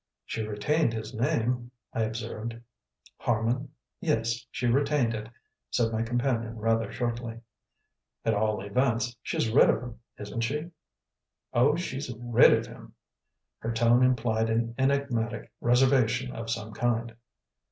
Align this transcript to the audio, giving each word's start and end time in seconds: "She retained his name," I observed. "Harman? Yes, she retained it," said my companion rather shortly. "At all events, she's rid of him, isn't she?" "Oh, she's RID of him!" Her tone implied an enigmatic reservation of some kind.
"She 0.25 0.41
retained 0.47 0.93
his 0.93 1.13
name," 1.13 1.69
I 1.93 2.01
observed. 2.01 2.59
"Harman? 3.17 3.69
Yes, 3.99 4.47
she 4.49 4.65
retained 4.65 5.13
it," 5.13 5.29
said 5.69 5.91
my 5.93 6.01
companion 6.01 6.57
rather 6.57 6.91
shortly. 6.91 7.39
"At 8.25 8.33
all 8.33 8.61
events, 8.61 9.15
she's 9.21 9.51
rid 9.51 9.69
of 9.69 9.79
him, 9.83 9.99
isn't 10.17 10.41
she?" 10.41 10.71
"Oh, 11.53 11.75
she's 11.75 12.09
RID 12.17 12.51
of 12.51 12.65
him!" 12.65 12.95
Her 13.59 13.71
tone 13.71 14.01
implied 14.03 14.49
an 14.49 14.73
enigmatic 14.75 15.51
reservation 15.61 16.31
of 16.35 16.49
some 16.49 16.73
kind. 16.73 17.15